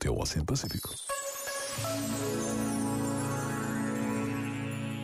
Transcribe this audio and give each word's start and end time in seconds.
teu 0.00 0.18
Oceano 0.18 0.46
Pacífico. 0.46 0.90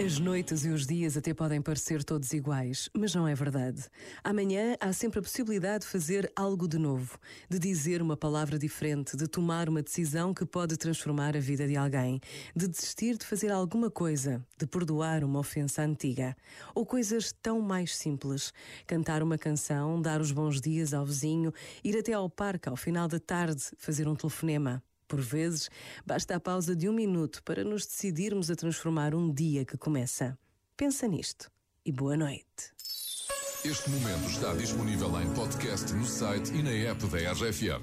As 0.00 0.20
noites 0.20 0.64
e 0.64 0.68
os 0.68 0.86
dias 0.86 1.16
até 1.16 1.34
podem 1.34 1.60
parecer 1.60 2.04
todos 2.04 2.32
iguais, 2.32 2.88
mas 2.96 3.12
não 3.16 3.26
é 3.26 3.34
verdade. 3.34 3.82
Amanhã 4.22 4.76
há 4.78 4.92
sempre 4.92 5.18
a 5.18 5.22
possibilidade 5.22 5.84
de 5.84 5.90
fazer 5.90 6.30
algo 6.36 6.68
de 6.68 6.78
novo, 6.78 7.18
de 7.50 7.58
dizer 7.58 8.00
uma 8.00 8.16
palavra 8.16 8.56
diferente, 8.56 9.16
de 9.16 9.26
tomar 9.26 9.68
uma 9.68 9.82
decisão 9.82 10.32
que 10.32 10.46
pode 10.46 10.76
transformar 10.76 11.36
a 11.36 11.40
vida 11.40 11.66
de 11.66 11.76
alguém, 11.76 12.20
de 12.54 12.68
desistir 12.68 13.18
de 13.18 13.26
fazer 13.26 13.50
alguma 13.50 13.90
coisa, 13.90 14.40
de 14.56 14.68
perdoar 14.68 15.24
uma 15.24 15.40
ofensa 15.40 15.82
antiga. 15.82 16.36
Ou 16.76 16.86
coisas 16.86 17.34
tão 17.42 17.60
mais 17.60 17.96
simples: 17.96 18.52
cantar 18.86 19.20
uma 19.20 19.36
canção, 19.36 20.00
dar 20.00 20.20
os 20.20 20.30
bons 20.30 20.60
dias 20.60 20.94
ao 20.94 21.04
vizinho, 21.04 21.52
ir 21.82 21.98
até 21.98 22.12
ao 22.12 22.30
parque 22.30 22.68
ao 22.68 22.76
final 22.76 23.08
da 23.08 23.18
tarde, 23.18 23.64
fazer 23.76 24.06
um 24.06 24.14
telefonema. 24.14 24.80
Por 25.08 25.20
vezes, 25.22 25.70
basta 26.04 26.36
a 26.36 26.40
pausa 26.40 26.76
de 26.76 26.88
um 26.88 26.92
minuto 26.92 27.42
para 27.42 27.64
nos 27.64 27.86
decidirmos 27.86 28.50
a 28.50 28.54
transformar 28.54 29.14
um 29.14 29.32
dia 29.32 29.64
que 29.64 29.78
começa. 29.78 30.38
Pensa 30.76 31.08
nisto 31.08 31.50
e 31.84 31.90
boa 31.90 32.16
noite. 32.16 32.44
Este 33.64 33.90
momento 33.90 34.28
está 34.28 34.54
disponível 34.54 35.20
em 35.20 35.28
podcast 35.34 35.92
no 35.94 36.04
site 36.04 36.52
e 36.52 36.62
na 36.62 36.70
app 36.70 37.04
da 37.06 37.32
RFM. 37.32 37.82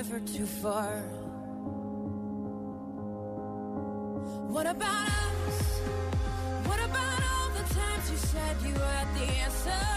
river 0.00 0.20
too 0.20 0.46
far. 0.46 1.02
What 4.48 4.66
about 4.66 5.08
us? 5.46 5.80
What 6.64 6.80
about 6.88 7.22
all 7.32 7.50
the 7.50 7.74
times 7.74 8.10
you 8.10 8.16
said 8.16 8.56
you 8.64 8.72
had 8.72 9.14
the 9.14 9.26
answers? 9.44 9.89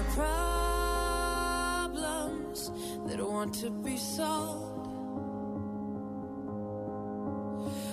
Are 0.00 0.06
problems 1.84 2.70
that 3.06 3.20
want 3.22 3.52
to 3.56 3.68
be 3.68 3.98
solved. 3.98 4.86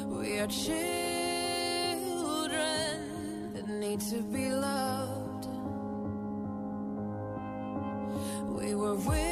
We 0.05 0.39
are 0.39 0.47
children 0.47 0.79
that 3.55 3.67
need 3.67 3.99
to 3.99 4.21
be 4.21 4.49
loved. 4.51 5.47
We 8.57 8.73
were 8.73 8.95
willing, 8.95 9.25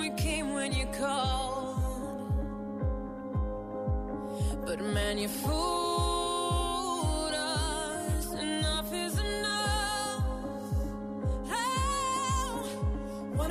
we 0.00 0.10
came 0.16 0.52
when 0.54 0.72
you 0.72 0.86
called. 0.86 1.78
But 4.66 4.80
man, 4.80 5.18
you 5.18 5.28
fool 5.28 6.21